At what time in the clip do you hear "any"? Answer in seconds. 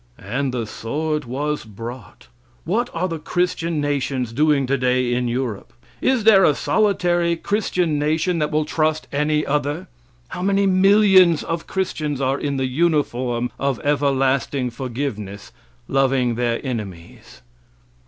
9.11-9.45